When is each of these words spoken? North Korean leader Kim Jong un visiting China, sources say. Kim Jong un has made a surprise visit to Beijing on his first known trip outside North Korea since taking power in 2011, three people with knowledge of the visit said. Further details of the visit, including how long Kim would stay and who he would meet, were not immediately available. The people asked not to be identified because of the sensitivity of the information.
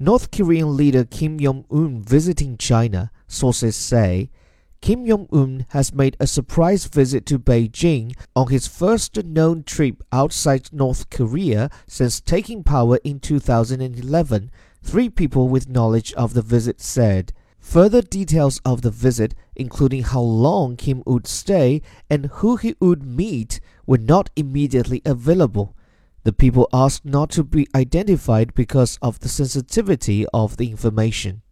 North 0.00 0.32
Korean 0.32 0.76
leader 0.76 1.04
Kim 1.04 1.38
Jong 1.38 1.66
un 1.70 2.02
visiting 2.02 2.56
China, 2.56 3.12
sources 3.28 3.76
say. 3.76 4.28
Kim 4.80 5.06
Jong 5.06 5.28
un 5.32 5.66
has 5.68 5.94
made 5.94 6.16
a 6.18 6.26
surprise 6.26 6.86
visit 6.86 7.24
to 7.26 7.38
Beijing 7.38 8.12
on 8.34 8.48
his 8.48 8.66
first 8.66 9.24
known 9.24 9.62
trip 9.62 10.02
outside 10.10 10.68
North 10.72 11.10
Korea 11.10 11.70
since 11.86 12.20
taking 12.20 12.64
power 12.64 12.98
in 13.04 13.20
2011, 13.20 14.50
three 14.82 15.08
people 15.08 15.48
with 15.48 15.68
knowledge 15.68 16.12
of 16.14 16.34
the 16.34 16.42
visit 16.42 16.80
said. 16.80 17.32
Further 17.60 18.02
details 18.02 18.60
of 18.64 18.82
the 18.82 18.90
visit, 18.90 19.32
including 19.54 20.02
how 20.02 20.20
long 20.20 20.76
Kim 20.76 21.04
would 21.06 21.28
stay 21.28 21.82
and 22.10 22.26
who 22.26 22.56
he 22.56 22.74
would 22.80 23.04
meet, 23.04 23.60
were 23.86 23.98
not 23.98 24.28
immediately 24.34 25.02
available. 25.04 25.76
The 26.24 26.32
people 26.32 26.68
asked 26.72 27.04
not 27.04 27.30
to 27.32 27.44
be 27.44 27.68
identified 27.74 28.54
because 28.54 28.98
of 29.02 29.20
the 29.20 29.28
sensitivity 29.28 30.26
of 30.32 30.56
the 30.56 30.70
information. 30.70 31.43